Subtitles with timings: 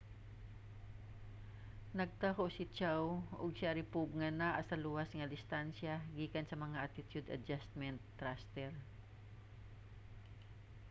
[1.99, 3.05] nagtaho si chiao
[3.43, 8.71] ug sharipov nga naa sa luwas nga distansya gikan sa mga attitude adjustment thruster